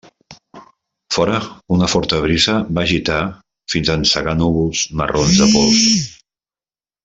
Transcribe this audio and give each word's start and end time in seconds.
Fora, 1.15 1.41
una 1.75 1.89
forta 1.93 2.21
brisa 2.23 2.55
va 2.79 2.85
agitar 2.89 3.19
fins 3.75 3.91
a 3.95 3.99
encegar 4.03 4.35
núvols 4.43 4.83
marrons 5.03 5.39
de 5.43 5.51
pols. 5.55 5.89